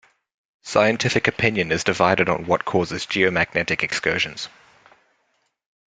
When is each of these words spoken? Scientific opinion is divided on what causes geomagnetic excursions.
Scientific 0.63 1.27
opinion 1.27 1.71
is 1.71 1.83
divided 1.83 2.27
on 2.27 2.47
what 2.47 2.65
causes 2.65 3.05
geomagnetic 3.05 3.83
excursions. 3.83 4.49